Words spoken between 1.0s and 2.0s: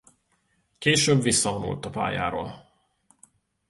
visszavonult a